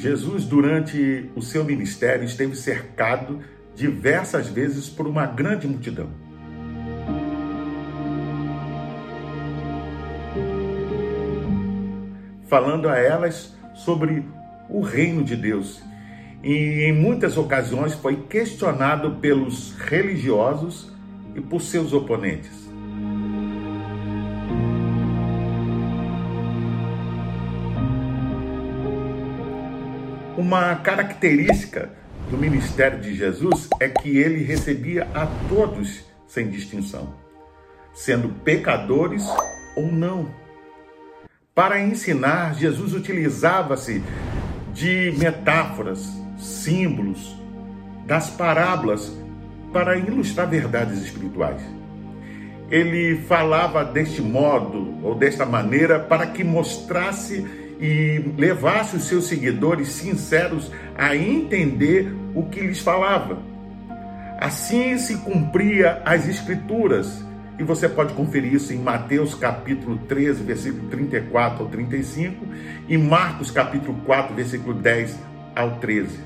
[0.00, 3.40] Jesus, durante o seu ministério, esteve cercado
[3.76, 6.08] diversas vezes por uma grande multidão.
[12.48, 14.24] Falando a elas sobre
[14.70, 15.82] o reino de Deus.
[16.42, 20.90] E em muitas ocasiões foi questionado pelos religiosos
[21.34, 22.69] e por seus oponentes.
[30.50, 31.90] Uma característica
[32.28, 37.14] do ministério de Jesus é que ele recebia a todos sem distinção,
[37.94, 39.24] sendo pecadores
[39.76, 40.28] ou não.
[41.54, 44.02] Para ensinar, Jesus utilizava-se
[44.74, 46.04] de metáforas,
[46.36, 47.36] símbolos,
[48.04, 49.16] das parábolas
[49.72, 51.62] para ilustrar verdades espirituais.
[52.72, 57.46] Ele falava deste modo ou desta maneira para que mostrasse
[57.80, 63.38] e levasse os seus seguidores sinceros a entender o que lhes falava.
[64.38, 67.24] Assim se cumpria as escrituras,
[67.58, 72.46] e você pode conferir isso em Mateus capítulo 13, versículo 34 ao 35
[72.88, 75.18] e Marcos capítulo 4, versículo 10
[75.54, 76.18] ao 13.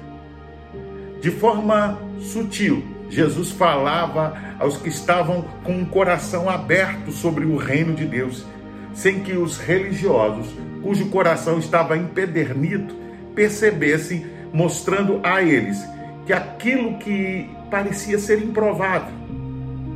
[1.21, 7.95] De forma sutil, Jesus falava aos que estavam com o coração aberto sobre o reino
[7.95, 8.45] de Deus,
[8.93, 12.95] sem que os religiosos cujo coração estava empedernido,
[13.35, 15.83] percebessem, mostrando a eles
[16.27, 19.15] que aquilo que parecia ser improvável,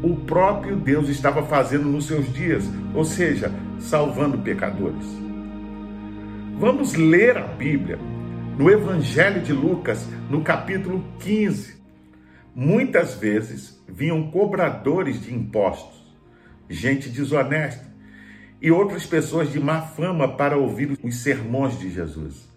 [0.02, 5.06] o próprio Deus estava fazendo nos seus dias, ou seja, salvando pecadores.
[6.58, 7.98] Vamos ler a Bíblia
[8.58, 11.76] no Evangelho de Lucas, no capítulo 15.
[12.54, 16.16] Muitas vezes vinham cobradores de impostos,
[16.68, 17.87] gente desonesta,
[18.60, 22.48] e outras pessoas de má fama para ouvir os sermões de Jesus.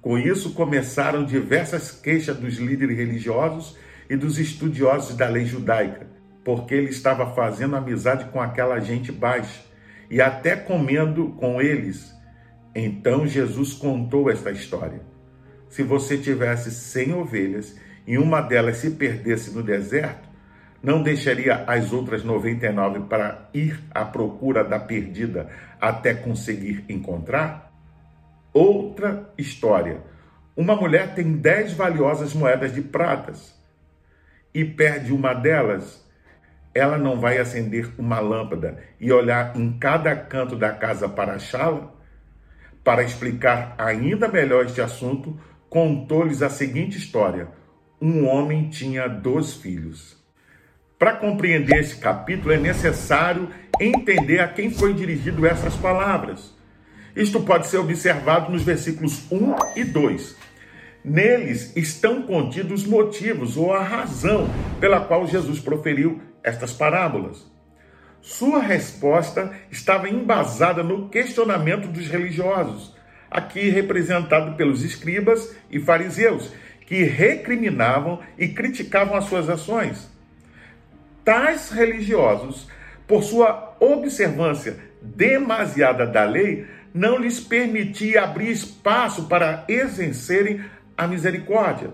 [0.00, 3.76] Com isso, começaram diversas queixas dos líderes religiosos
[4.10, 6.06] e dos estudiosos da lei judaica,
[6.44, 9.62] porque ele estava fazendo amizade com aquela gente baixa
[10.10, 12.12] e até comendo com eles.
[12.74, 15.00] Então Jesus contou esta história.
[15.68, 17.76] Se você tivesse cem ovelhas
[18.06, 20.28] e uma delas se perdesse no deserto,
[20.82, 25.48] não deixaria as outras 99 para ir à procura da perdida
[25.80, 27.72] até conseguir encontrar?
[28.52, 30.00] Outra história.
[30.56, 33.54] Uma mulher tem dez valiosas moedas de pratas
[34.52, 36.02] e perde uma delas.
[36.74, 41.92] Ela não vai acender uma lâmpada e olhar em cada canto da casa para achá-la?
[42.82, 45.38] Para explicar ainda melhor este assunto,
[45.70, 47.48] contou-lhes a seguinte história:
[48.00, 50.21] um homem tinha dois filhos.
[51.02, 53.48] Para compreender esse capítulo, é necessário
[53.80, 56.54] entender a quem foi dirigido essas palavras.
[57.16, 60.36] Isto pode ser observado nos versículos 1 e 2.
[61.04, 64.48] Neles estão contidos os motivos ou a razão
[64.78, 67.50] pela qual Jesus proferiu estas parábolas.
[68.20, 72.94] Sua resposta estava embasada no questionamento dos religiosos,
[73.28, 76.52] aqui representado pelos escribas e fariseus,
[76.86, 80.11] que recriminavam e criticavam as suas ações
[81.24, 82.68] tais religiosos,
[83.06, 90.64] por sua observância demasiada da lei, não lhes permitia abrir espaço para exercerem
[90.96, 91.90] a misericórdia.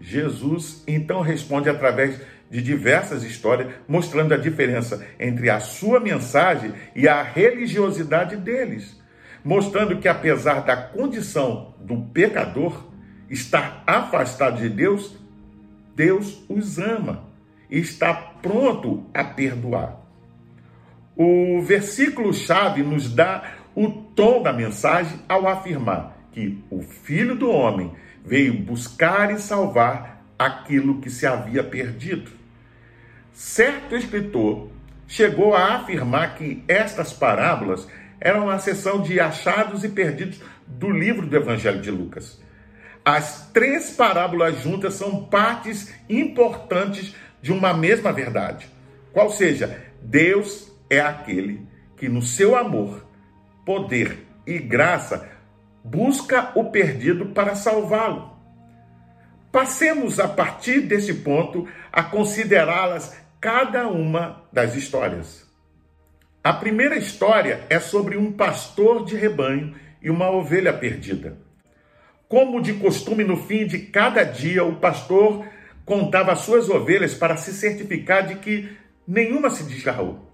[0.00, 2.20] Jesus então responde através
[2.50, 9.00] de diversas histórias, mostrando a diferença entre a sua mensagem e a religiosidade deles,
[9.42, 12.86] mostrando que apesar da condição do pecador
[13.30, 15.16] estar afastado de Deus,
[15.94, 17.33] Deus os ama
[17.70, 20.00] está pronto a perdoar.
[21.16, 27.92] O versículo-chave nos dá o tom da mensagem ao afirmar que o Filho do Homem
[28.24, 32.30] veio buscar e salvar aquilo que se havia perdido.
[33.32, 34.70] Certo escritor
[35.06, 37.86] chegou a afirmar que estas parábolas
[38.20, 42.40] eram a seção de achados e perdidos do livro do Evangelho de Lucas.
[43.04, 48.66] As três parábolas juntas são partes importantes de uma mesma verdade.
[49.12, 53.06] Qual seja, Deus é aquele que no seu amor,
[53.66, 55.28] poder e graça
[55.84, 58.32] busca o perdido para salvá-lo.
[59.52, 65.46] Passemos a partir desse ponto a considerá-las cada uma das histórias.
[66.42, 71.36] A primeira história é sobre um pastor de rebanho e uma ovelha perdida.
[72.26, 75.44] Como de costume, no fim de cada dia, o pastor
[75.84, 78.68] contava as suas ovelhas para se certificar de que
[79.06, 80.30] nenhuma se desgarrou.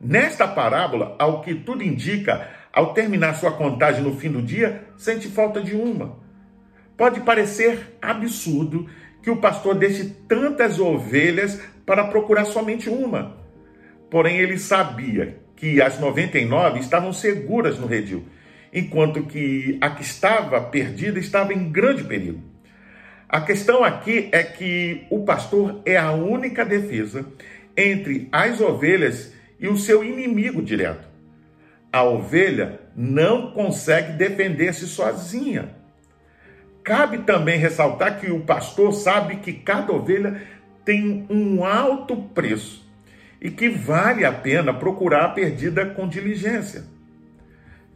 [0.00, 5.28] Nesta parábola, ao que tudo indica, ao terminar sua contagem no fim do dia, sente
[5.28, 6.18] falta de uma.
[6.96, 8.88] Pode parecer absurdo
[9.22, 13.36] que o pastor deixe tantas ovelhas para procurar somente uma.
[14.10, 18.24] Porém, ele sabia que as 99 estavam seguras no redil,
[18.72, 22.40] enquanto que a que estava perdida estava em grande perigo.
[23.32, 27.24] A questão aqui é que o pastor é a única defesa
[27.76, 31.06] entre as ovelhas e o seu inimigo direto.
[31.92, 35.76] A ovelha não consegue defender-se sozinha.
[36.82, 40.42] Cabe também ressaltar que o pastor sabe que cada ovelha
[40.84, 42.84] tem um alto preço
[43.40, 46.82] e que vale a pena procurar a perdida com diligência.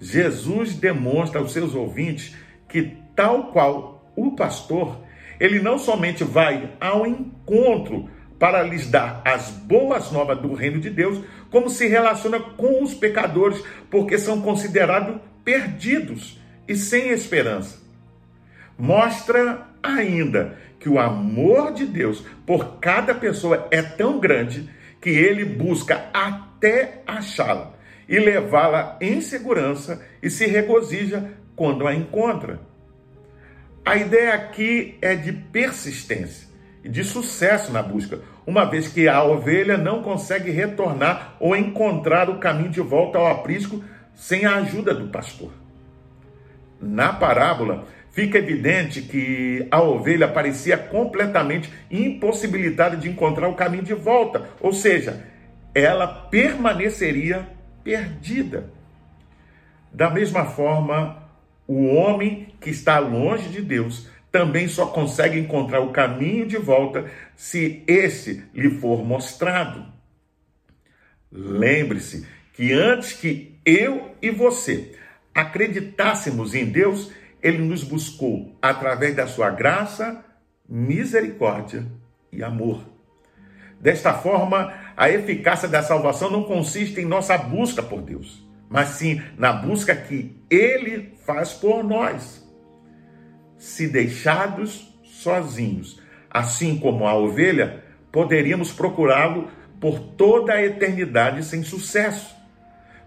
[0.01, 2.37] Jesus demonstra aos seus ouvintes
[2.69, 5.03] que, tal qual o pastor,
[5.39, 8.09] ele não somente vai ao encontro
[8.39, 11.21] para lhes dar as boas novas do reino de Deus,
[11.51, 17.79] como se relaciona com os pecadores, porque são considerados perdidos e sem esperança.
[18.79, 24.69] Mostra ainda que o amor de Deus por cada pessoa é tão grande
[25.01, 27.73] que ele busca até achá-la
[28.09, 32.61] e levá-la em segurança e se regozija quando a encontra.
[33.85, 36.49] A ideia aqui é de persistência
[36.83, 42.31] e de sucesso na busca, uma vez que a ovelha não consegue retornar ou encontrar
[42.31, 43.85] o caminho de volta ao aprisco
[44.15, 45.53] sem a ajuda do pastor.
[46.81, 53.95] Na parábola, fica evidente que a ovelha parecia completamente impossibilitada de encontrar o caminho de
[53.95, 55.25] volta, ou seja,
[55.75, 57.47] ela permaneceria
[57.83, 58.71] perdida.
[59.93, 61.24] Da mesma forma,
[61.67, 67.11] o homem que está longe de Deus também só consegue encontrar o caminho de volta
[67.37, 69.87] se esse lhe for mostrado.
[71.31, 74.93] Lembre-se que antes que eu e você
[75.35, 77.11] acreditássemos em Deus,
[77.43, 80.25] ele nos buscou através da sua graça,
[80.69, 81.87] misericórdia
[82.33, 82.85] e amor.
[83.81, 89.21] Desta forma, a eficácia da salvação não consiste em nossa busca por Deus, mas sim
[89.39, 92.45] na busca que ele faz por nós
[93.57, 96.01] se deixados sozinhos,
[96.31, 97.83] assim como a ovelha,
[98.13, 99.49] poderíamos procurá-lo
[99.81, 102.35] por toda a eternidade sem sucesso.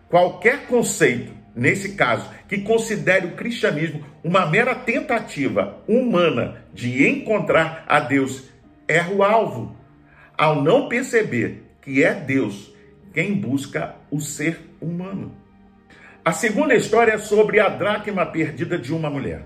[0.10, 8.00] Qualquer conceito, nesse caso, que considere o cristianismo uma mera tentativa humana de encontrar a
[8.00, 8.50] Deus,
[8.88, 9.76] erra o alvo,
[10.38, 12.74] ao não perceber que é Deus
[13.14, 15.47] quem busca o ser humano.
[16.28, 19.44] A segunda história é sobre a dracma perdida de uma mulher.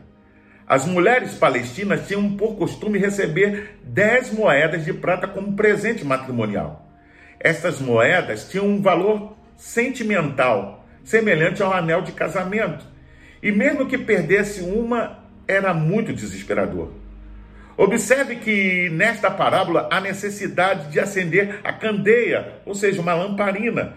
[0.65, 6.91] As mulheres palestinas tinham por costume receber 10 moedas de prata como presente matrimonial.
[7.39, 12.83] Essas moedas tinham um valor sentimental, semelhante ao anel de casamento.
[13.43, 16.93] E mesmo que perdesse uma, era muito desesperador.
[17.77, 23.93] Observe que nesta parábola há necessidade de acender a candeia, ou seja, uma lamparina.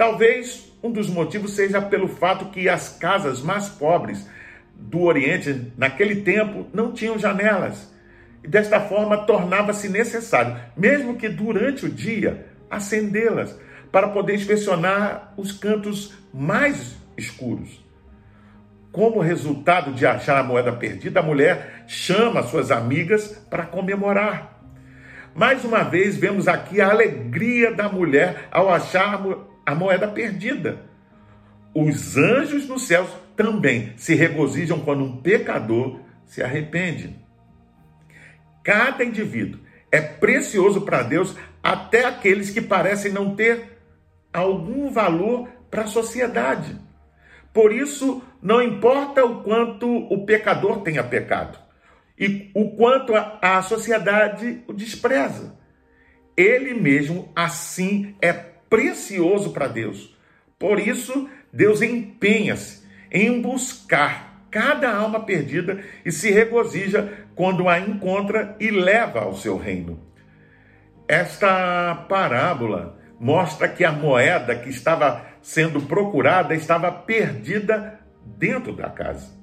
[0.00, 4.26] Talvez um dos motivos seja pelo fato que as casas mais pobres
[4.74, 7.94] do Oriente, naquele tempo, não tinham janelas.
[8.42, 13.54] E desta forma tornava-se necessário, mesmo que durante o dia, acendê-las
[13.92, 17.84] para poder inspecionar os cantos mais escuros.
[18.90, 24.62] Como resultado de achar a moeda perdida, a mulher chama suas amigas para comemorar.
[25.34, 29.20] Mais uma vez, vemos aqui a alegria da mulher ao achar
[29.64, 30.84] a moeda perdida.
[31.74, 37.16] Os anjos nos céus também se regozijam quando um pecador se arrepende.
[38.62, 43.78] Cada indivíduo é precioso para Deus, até aqueles que parecem não ter
[44.32, 46.76] algum valor para a sociedade.
[47.52, 51.58] Por isso, não importa o quanto o pecador tenha pecado
[52.18, 55.58] e o quanto a, sociedade o despreza.
[56.36, 58.32] Ele mesmo, assim, é
[58.70, 60.16] precioso para Deus.
[60.58, 68.56] Por isso, Deus empenha-se em buscar cada alma perdida e se regozija quando a encontra
[68.58, 70.00] e leva ao seu reino.
[71.08, 79.40] Esta parábola mostra que a moeda que estava sendo procurada estava perdida dentro da casa.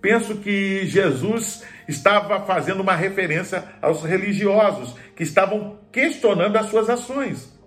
[0.00, 7.57] Penso que Jesus estava fazendo uma referência aos religiosos que estavam questionando as suas ações.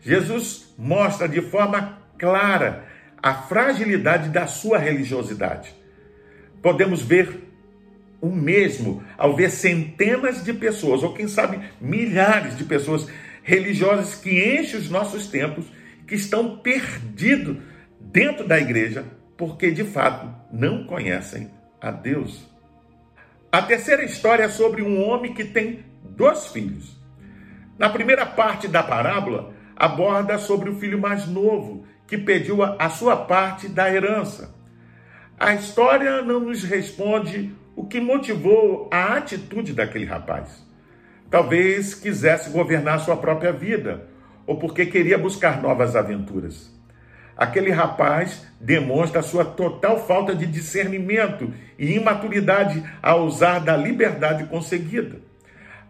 [0.00, 2.84] Jesus mostra de forma clara
[3.22, 5.74] a fragilidade da sua religiosidade.
[6.62, 7.48] Podemos ver
[8.20, 13.06] o mesmo ao ver centenas de pessoas, ou quem sabe milhares de pessoas
[13.42, 15.66] religiosas que enchem os nossos templos,
[16.06, 17.58] que estão perdidos
[18.00, 19.04] dentro da igreja,
[19.36, 22.46] porque de fato não conhecem a Deus.
[23.50, 26.96] A terceira história é sobre um homem que tem dois filhos.
[27.78, 33.16] Na primeira parte da parábola, aborda sobre o filho mais novo, que pediu a sua
[33.16, 34.54] parte da herança.
[35.38, 40.62] A história não nos responde o que motivou a atitude daquele rapaz.
[41.30, 44.06] Talvez quisesse governar sua própria vida,
[44.46, 46.70] ou porque queria buscar novas aventuras.
[47.34, 55.22] Aquele rapaz demonstra sua total falta de discernimento e imaturidade ao usar da liberdade conseguida,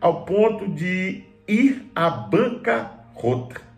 [0.00, 3.69] ao ponto de ir à banca rota.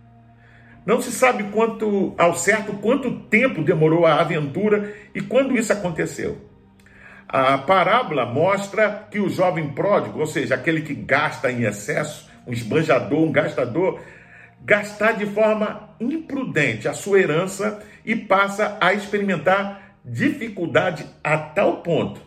[0.85, 6.39] Não se sabe quanto ao certo quanto tempo demorou a aventura e quando isso aconteceu.
[7.29, 12.53] A parábola mostra que o jovem pródigo, ou seja, aquele que gasta em excesso, um
[12.53, 14.01] esbanjador, um gastador,
[14.61, 22.21] gastar de forma imprudente a sua herança e passa a experimentar dificuldade a tal ponto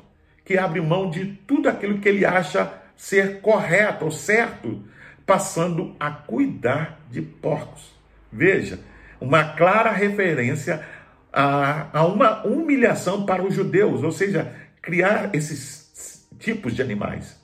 [0.45, 4.83] que abre mão de tudo aquilo que ele acha ser correto ou certo,
[5.25, 7.94] passando a cuidar de porcos.
[8.35, 8.79] Veja,
[9.19, 10.85] uma clara referência
[11.31, 17.41] a, a uma humilhação para os judeus, ou seja, criar esses tipos de animais.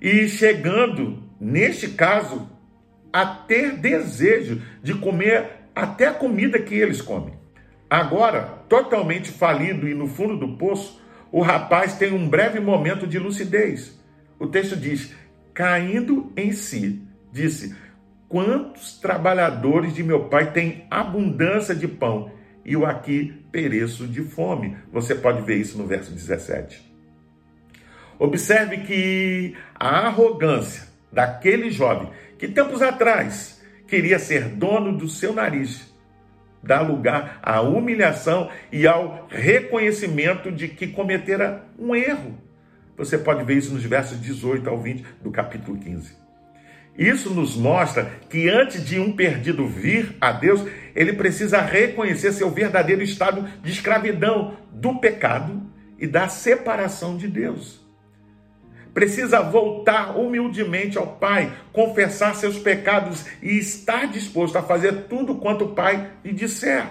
[0.00, 2.46] E chegando, neste caso,
[3.10, 7.34] a ter desejo de comer até a comida que eles comem.
[7.88, 13.18] Agora, totalmente falido e no fundo do poço, o rapaz tem um breve momento de
[13.18, 13.98] lucidez.
[14.38, 15.14] O texto diz:
[15.54, 17.74] caindo em si, disse:
[18.30, 22.30] Quantos trabalhadores de meu pai têm abundância de pão
[22.64, 24.76] e eu aqui pereço de fome?
[24.92, 26.80] Você pode ver isso no verso 17.
[28.20, 32.08] Observe que a arrogância daquele jovem
[32.38, 35.92] que tempos atrás queria ser dono do seu nariz,
[36.62, 42.38] dá lugar à humilhação e ao reconhecimento de que cometera um erro.
[42.96, 46.19] Você pode ver isso nos versos 18 ao 20 do capítulo 15.
[47.00, 50.62] Isso nos mostra que antes de um perdido vir a Deus,
[50.94, 55.62] ele precisa reconhecer seu verdadeiro estado de escravidão do pecado
[55.98, 57.80] e da separação de Deus
[58.92, 65.66] precisa voltar humildemente ao Pai, confessar seus pecados e estar disposto a fazer tudo quanto
[65.66, 66.86] o Pai lhe disser.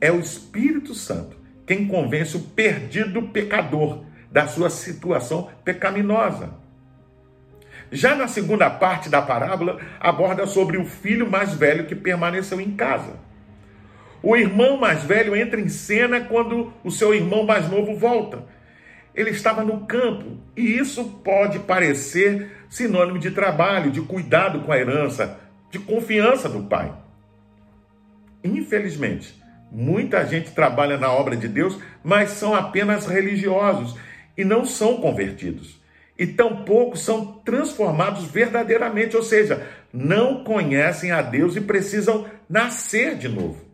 [0.00, 1.36] É o Espírito Santo
[1.66, 6.65] quem convence o perdido pecador da sua situação pecaminosa.
[7.90, 12.72] Já na segunda parte da parábola, aborda sobre o filho mais velho que permaneceu em
[12.72, 13.14] casa.
[14.22, 18.56] O irmão mais velho entra em cena quando o seu irmão mais novo volta
[19.16, 20.38] ele estava no campo.
[20.54, 25.40] E isso pode parecer sinônimo de trabalho, de cuidado com a herança,
[25.70, 26.92] de confiança do pai.
[28.44, 33.98] Infelizmente, muita gente trabalha na obra de Deus, mas são apenas religiosos
[34.36, 35.80] e não são convertidos.
[36.18, 43.28] E tampouco são transformados verdadeiramente, ou seja, não conhecem a Deus e precisam nascer de
[43.28, 43.64] novo.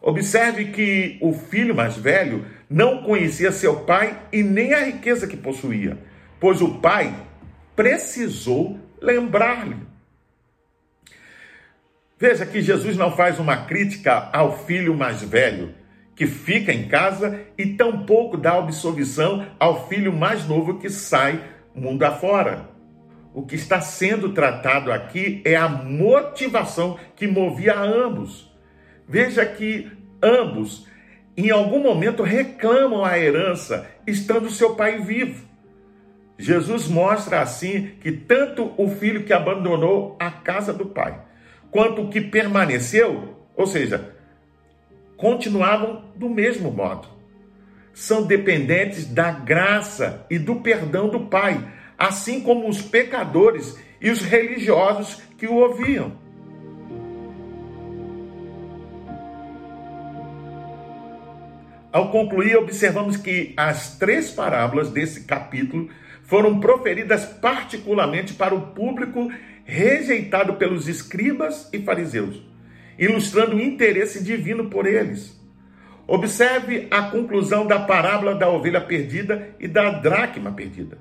[0.00, 5.36] Observe que o filho mais velho não conhecia seu pai e nem a riqueza que
[5.36, 5.96] possuía,
[6.40, 7.14] pois o pai
[7.76, 9.76] precisou lembrar-lhe.
[12.18, 15.74] Veja que Jesus não faz uma crítica ao filho mais velho,
[16.14, 21.42] que fica em casa, e tampouco dá absolvição ao filho mais novo que sai
[21.74, 22.70] mundo afora.
[23.34, 28.52] O que está sendo tratado aqui é a motivação que movia ambos.
[29.08, 29.90] Veja que
[30.22, 30.86] ambos,
[31.36, 35.46] em algum momento, reclamam a herança, estando seu pai vivo.
[36.38, 41.20] Jesus mostra assim que tanto o filho que abandonou a casa do pai,
[41.70, 44.14] quanto o que permaneceu, ou seja,
[45.16, 47.08] continuavam do mesmo modo.
[47.92, 51.62] São dependentes da graça e do perdão do pai,
[51.98, 56.20] assim como os pecadores e os religiosos que o ouviam.
[61.92, 65.90] Ao concluir, observamos que as três parábolas desse capítulo
[66.22, 69.30] foram proferidas particularmente para o público
[69.64, 72.42] rejeitado pelos escribas e fariseus,
[72.98, 75.41] ilustrando o interesse divino por eles.
[76.06, 80.98] Observe a conclusão da parábola da ovelha perdida e da dracma perdida.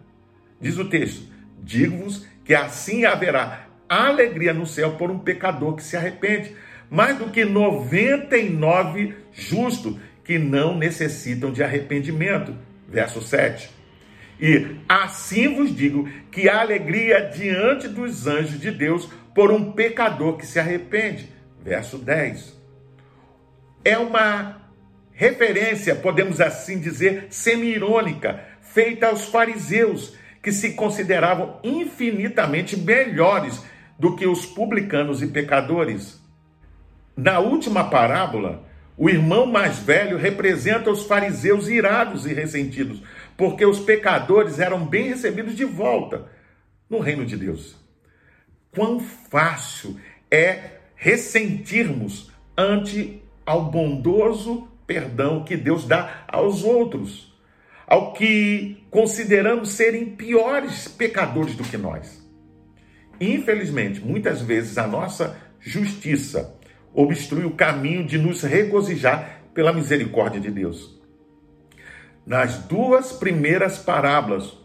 [0.60, 1.24] Diz o texto:
[1.62, 6.56] Digo-vos que assim haverá alegria no céu por um pecador que se arrepende,
[6.90, 12.56] mais do que 99 justos que não necessitam de arrependimento.
[12.88, 13.70] Verso 7.
[14.40, 20.38] E assim vos digo que há alegria diante dos anjos de Deus por um pecador
[20.38, 21.30] que se arrepende.
[21.64, 22.60] Verso 10.
[23.84, 24.61] É uma
[25.14, 33.64] referência, podemos assim dizer, semi-irônica, feita aos fariseus, que se consideravam infinitamente melhores
[34.00, 36.20] do que os publicanos e pecadores.
[37.16, 43.02] Na última parábola, o irmão mais velho representa os fariseus irados e ressentidos,
[43.38, 46.28] porque os pecadores eram bem recebidos de volta
[46.90, 47.76] no reino de Deus.
[48.72, 50.00] Quão fácil
[50.30, 57.34] é ressentirmos ante ao bondoso perdão que Deus dá aos outros,
[57.88, 62.22] ao que consideramos serem piores pecadores do que nós.
[63.20, 66.60] Infelizmente, muitas vezes a nossa justiça
[66.94, 71.00] obstrui o caminho de nos regozijar pela misericórdia de Deus.
[72.26, 74.58] Nas duas primeiras parábolas,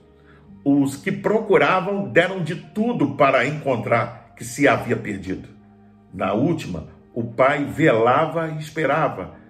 [0.64, 5.48] os que procuravam deram de tudo para encontrar que se havia perdido.
[6.12, 9.45] Na última, o pai velava e esperava.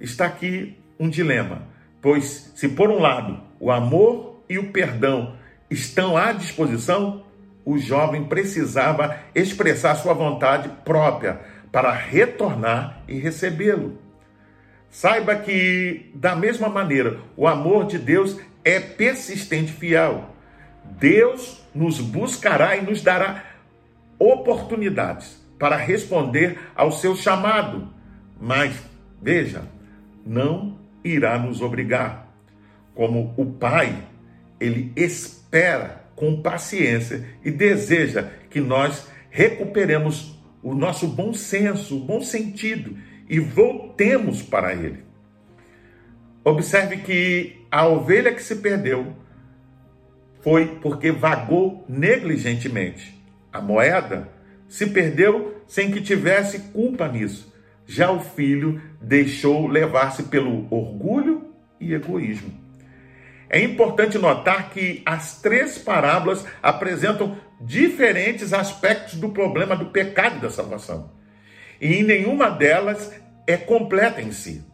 [0.00, 1.62] Está aqui um dilema,
[2.02, 5.36] pois se por um lado o amor e o perdão
[5.70, 7.24] estão à disposição,
[7.64, 11.40] o jovem precisava expressar sua vontade própria
[11.72, 13.98] para retornar e recebê-lo.
[14.88, 20.30] Saiba que, da mesma maneira, o amor de Deus é persistente e fiel.
[20.84, 23.44] Deus nos buscará e nos dará
[24.18, 27.88] oportunidades para responder ao seu chamado,
[28.40, 28.74] mas,
[29.20, 29.62] veja,
[30.26, 32.34] não irá nos obrigar.
[32.94, 33.96] Como o Pai,
[34.58, 42.20] ele espera com paciência e deseja que nós recuperemos o nosso bom senso, o bom
[42.20, 42.96] sentido
[43.28, 45.04] e voltemos para ele.
[46.42, 49.14] Observe que a ovelha que se perdeu
[50.40, 53.20] foi porque vagou negligentemente.
[53.52, 54.28] A moeda
[54.68, 57.52] se perdeu sem que tivesse culpa nisso.
[57.86, 62.52] Já o filho deixou levar-se pelo orgulho e egoísmo.
[63.48, 70.40] É importante notar que as três parábolas apresentam diferentes aspectos do problema do pecado e
[70.40, 71.12] da salvação.
[71.80, 73.12] E em nenhuma delas
[73.46, 74.64] é completa em si.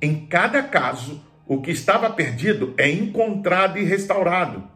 [0.00, 4.68] Em cada caso, o que estava perdido é encontrado e restaurado.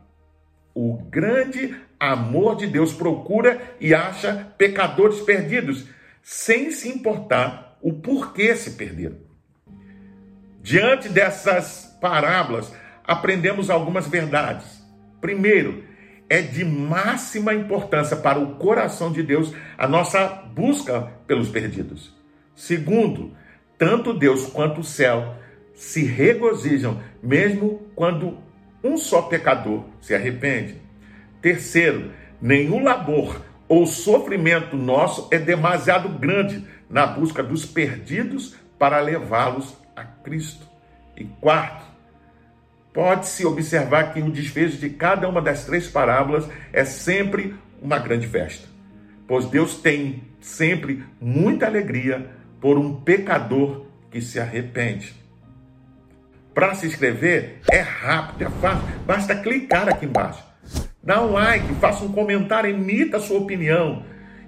[0.75, 5.87] O grande amor de Deus procura e acha pecadores perdidos,
[6.29, 9.17] sem se importar o porquê se perderam.
[10.61, 14.85] Diante dessas parábolas, aprendemos algumas verdades.
[15.21, 15.85] Primeiro,
[16.29, 22.13] é de máxima importância para o coração de Deus a nossa busca pelos perdidos.
[22.57, 23.31] Segundo,
[23.79, 25.37] tanto Deus quanto o céu
[25.75, 28.37] se regozijam, mesmo quando
[28.83, 30.75] um só pecador se arrepende.
[31.41, 32.11] Terceiro,
[32.43, 40.05] nenhum labor ou sofrimento nosso é demasiado grande na busca dos perdidos para levá-los a
[40.05, 40.67] Cristo.
[41.17, 41.85] E quarto,
[42.93, 48.27] pode-se observar que o desfecho de cada uma das três parábolas é sempre uma grande
[48.27, 48.69] festa,
[49.27, 55.15] pois Deus tem sempre muita alegria por um pecador que se arrepende.
[56.55, 60.43] Para se inscrever é rápido, é fácil, basta clicar aqui embaixo.
[61.07, 64.03] Dá um like, faça um comentário, emita a sua opinião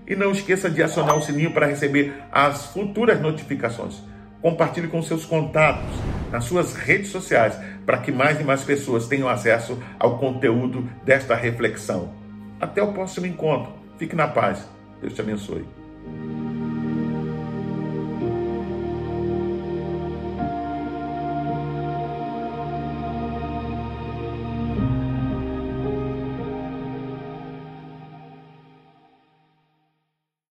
[0.05, 4.03] e não esqueça de acionar o sininho para receber as futuras notificações.
[4.43, 5.89] Compartilhe com seus contatos
[6.33, 11.37] nas suas redes sociais para que mais e mais pessoas tenham acesso ao conteúdo desta
[11.37, 12.13] reflexão.
[12.61, 13.73] Até o próximo encontro.
[13.97, 14.69] Fique na paz.
[15.01, 15.65] Deus te abençoe.